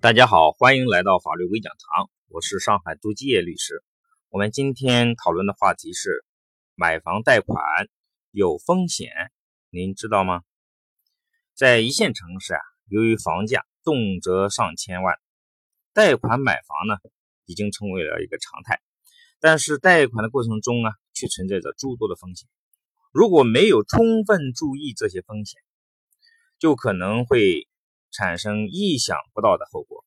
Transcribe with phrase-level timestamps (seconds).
[0.00, 3.82] 大家好，欢迎来到法律微讲堂，我是上海杜基业律师。
[4.30, 6.24] 我们今天讨论的话题是
[6.74, 7.62] 买房贷款
[8.30, 9.10] 有风险，
[9.70, 10.42] 您知道吗？
[11.54, 15.18] 在一线城市啊，由于房价动辄上千万，
[15.92, 16.96] 贷款买房呢
[17.44, 18.80] 已经成为了一个常态。
[19.40, 22.48] 但是贷款的过程中呢，却存在着诸多的风险。
[23.12, 25.60] 如果没有充分注意这些风险，
[26.58, 27.68] 就可能会。
[28.14, 30.04] 产生意想不到的后果。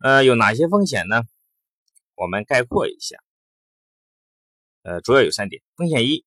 [0.00, 1.22] 呃，有哪些风险呢？
[2.14, 3.16] 我们概括一下。
[4.82, 6.26] 呃，主要有三点：风险一，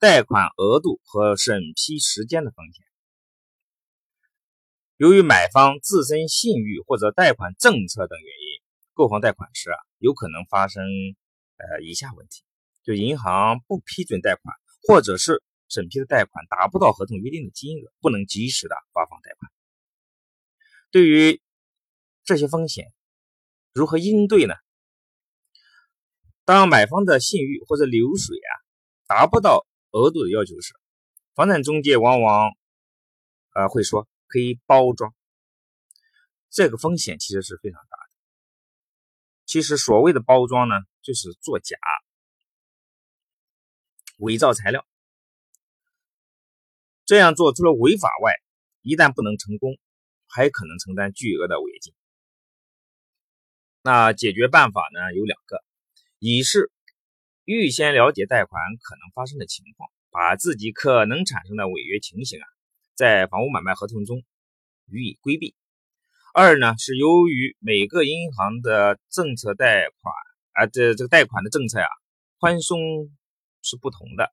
[0.00, 2.84] 贷款额度和审批时间的风险。
[4.96, 8.62] 由于买方自身信誉或者贷款政策等原因，
[8.92, 10.82] 购房贷款时啊，有可能发生
[11.58, 12.42] 呃以下问题：
[12.82, 15.44] 就银行不批准贷款，或者是。
[15.70, 19.50] 审批的贷款达不到合同约定的金额，不能及时的发放贷款。
[20.90, 21.40] 对于
[22.24, 22.92] 这些风险，
[23.72, 24.54] 如何应对呢？
[26.44, 28.52] 当买方的信誉或者流水啊
[29.06, 30.74] 达不到额度的要求时，
[31.34, 32.50] 房产中介往往
[33.54, 35.14] 呃会说可以包装。
[36.48, 38.10] 这个风险其实是非常大的。
[39.46, 41.76] 其实所谓的包装呢，就是作假、
[44.18, 44.84] 伪造材料。
[47.10, 48.34] 这样做除了违法外，
[48.82, 49.76] 一旦不能成功，
[50.28, 51.92] 还可能承担巨额的违约金。
[53.82, 55.60] 那解决办法呢有两个：
[56.20, 56.70] 一是
[57.44, 62.46] 预先了解贷款可能发生的情况，把自己可能产生的违约情形啊，
[62.94, 64.22] 在房屋买卖合同中
[64.86, 65.56] 予以规避；
[66.32, 70.14] 二呢是由于每个银行的政策贷款
[70.52, 71.88] 啊，这这个贷款的政策呀
[72.38, 72.78] 宽松
[73.62, 74.32] 是不同的。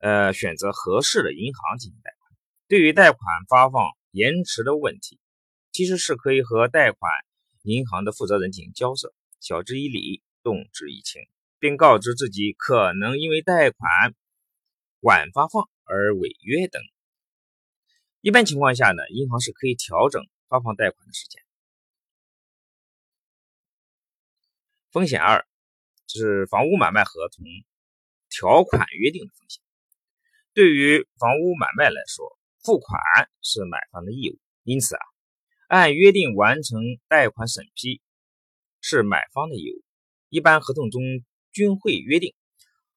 [0.00, 2.32] 呃，选择合适的银行进行贷款。
[2.68, 5.20] 对于贷款发放延迟的问题，
[5.72, 7.12] 其实是可以和贷款
[7.62, 11.20] 银行的负责人进行交涉，晓之以理，动之以情，
[11.58, 14.14] 并告知自己可能因为贷款
[15.00, 16.82] 晚发放而违约等。
[18.22, 21.42] 一般情况下呢，银行是可以调整发放贷款的时间。
[24.90, 25.46] 风险二
[26.06, 27.44] 就是房屋买卖合同
[28.30, 29.62] 条款约定的风险。
[30.52, 33.00] 对于房屋买卖来说，付款
[33.40, 35.02] 是买方的义务，因此啊，
[35.68, 38.02] 按约定完成贷款审批
[38.80, 39.84] 是买方的义务。
[40.28, 41.02] 一般合同中
[41.52, 42.34] 均会约定，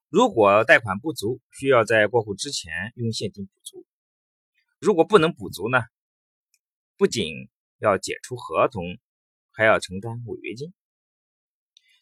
[0.10, 3.86] 如果贷款不足，需要在过户之前用现金补足。
[4.80, 5.84] 如果不能补足呢，
[6.98, 8.98] 不仅要解除合同，
[9.52, 10.74] 还要承担违约金。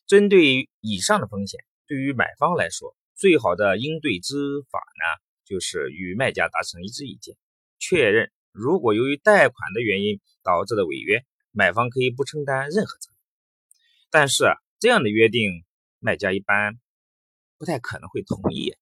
[0.07, 5.21] 针对以上的风险，对于买方来说，最好的应对之法呢？
[5.51, 7.35] 就是与卖家达成一致意见，
[7.77, 13.17] 确认如果由于贷款的原因导致的违约，买方可以不承担任何责任。
[14.09, 15.65] 但是啊，这样的约定，
[15.99, 16.79] 卖家一般
[17.57, 18.77] 不太可能会同意。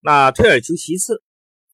[0.00, 1.22] 那退而求其次，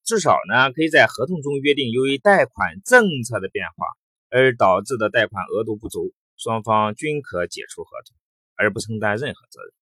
[0.04, 3.86] 至少呢，可以在合同中约定，由于贷款政策的变化
[4.30, 8.16] 而导致的贷款额度不足，双方均可解除合同，
[8.54, 9.72] 而不承担任何责任。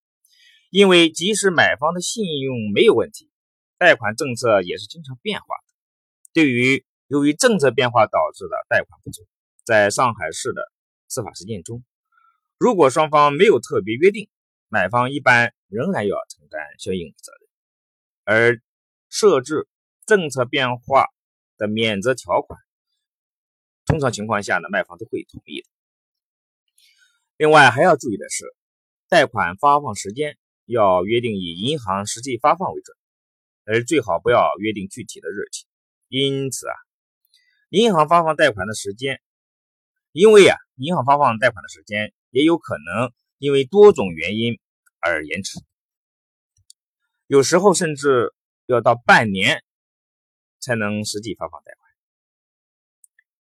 [0.70, 3.29] 因为即使买方的信用没有问题。
[3.80, 5.64] 贷款政策也是经常变化的。
[6.34, 9.26] 对于由于政策变化导致的贷款不足，
[9.64, 10.70] 在上海市的
[11.08, 11.82] 司法实践中，
[12.58, 14.28] 如果双方没有特别约定，
[14.68, 17.48] 买方一般仍然要承担相应的责任。
[18.22, 18.60] 而
[19.08, 19.66] 设置
[20.04, 21.06] 政策变化
[21.56, 22.60] 的免责条款，
[23.86, 25.68] 通常情况下呢，卖方都会同意的。
[27.38, 28.44] 另外还要注意的是，
[29.08, 30.36] 贷款发放时间
[30.66, 32.94] 要约定以银行实际发放为准。
[33.70, 35.64] 而最好不要约定具体的日期。
[36.08, 36.74] 因此啊，
[37.68, 39.22] 银行发放贷款的时间，
[40.10, 44.58] 因为啊，银行发放贷款的时间也有可能因为多种原因
[44.98, 45.60] 而延迟，
[47.28, 48.34] 有时候甚至
[48.66, 49.62] 要到半年
[50.58, 51.90] 才能实际发放贷款。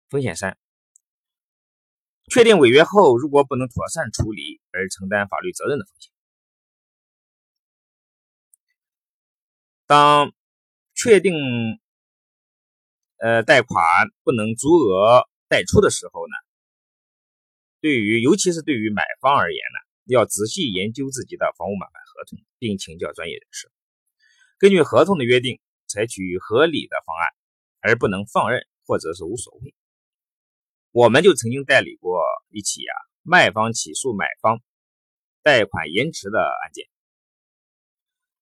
[0.09, 0.59] 风险三，
[2.29, 6.11] 确定违约后，如果不能妥善处理而承担法律责任的风险。
[9.89, 10.35] 当
[10.95, 11.33] 确定
[13.17, 13.81] 呃贷款
[14.23, 16.35] 不能足额贷出的时候呢，
[17.81, 23.73] 对于尤其是对于买方而言呢，要仔细研究自己的房屋买卖合同，并请教专业人士，
[24.59, 27.33] 根据合同的约定采取合理的方案，
[27.81, 29.75] 而不能放任或者是无所谓。
[30.91, 32.93] 我们就曾经代理过一起呀，
[33.23, 34.61] 卖方起诉买方
[35.43, 36.87] 贷款延迟的案件。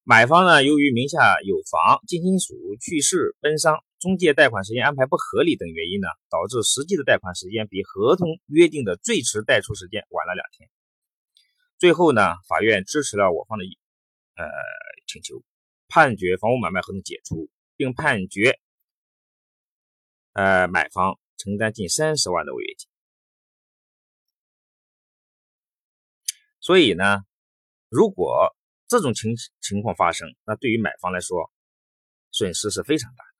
[0.08, 10.70] 买方呢，由于名下有房，近亲属去世、奔丧，中介贷款时间安排不合理等原因呢，导致实际的贷款时间比合同约定的最迟贷出时间晚了两天。
[11.76, 13.64] 最后呢，法院支持了我方的
[14.36, 14.46] 呃
[15.08, 15.42] 请求，
[15.88, 18.60] 判决房屋买卖合同解除，并判决
[20.34, 22.88] 呃买方承担近三十万的违约金。
[26.60, 27.24] 所以呢，
[27.88, 28.55] 如果
[28.88, 31.50] 这种情情况发生，那对于买方来说，
[32.30, 33.30] 损失是非常大的。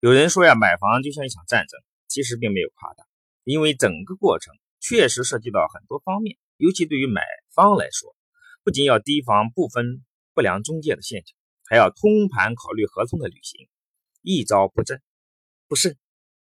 [0.00, 3.04] 有人说呀，买房就像一场战争，其实并没有夸大，
[3.42, 7.22] 因为整个过程确实涉及到很多方面，尤其对于买
[7.54, 8.14] 方来说，
[8.62, 11.34] 不仅要提防部分不良中介的陷阱，
[11.64, 13.68] 还要通盘考虑合同的履行，
[14.20, 15.00] 一招不正
[15.66, 15.98] 不慎，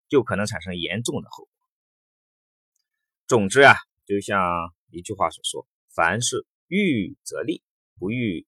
[0.09, 1.51] 就可能产生严重的后果。
[3.27, 5.65] 总之啊，就像一句话所说
[5.95, 7.63] ：“凡事预则立，
[7.97, 8.45] 不预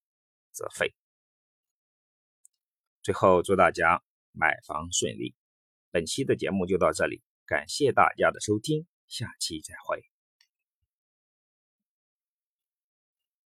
[0.51, 0.93] 则废。”
[3.03, 4.03] 最后祝大家。
[4.37, 5.33] 买房顺利，
[5.91, 10.14] 本期的节目就到这里，感谢大家的收听，下期再会。